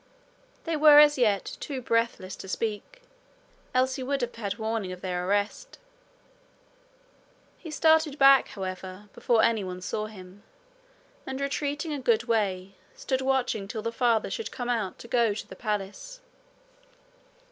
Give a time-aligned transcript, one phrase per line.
[0.63, 3.03] They were as yet too breathless to speak,
[3.71, 5.77] else he would have had warning of their arrest.
[7.59, 10.41] He started back, however, before anyone saw him,
[11.27, 15.35] and retreating a good way, stood watching till the father should come out to go
[15.35, 16.19] to the palace.